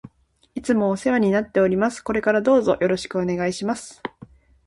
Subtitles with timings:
[0.55, 2.01] いつもお世話になっております。
[2.01, 4.01] これからどうぞよろしくお願いします。